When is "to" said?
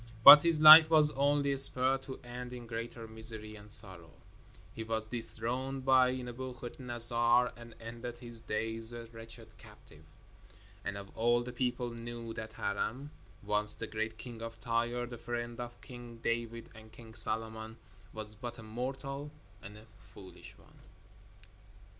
2.09-2.19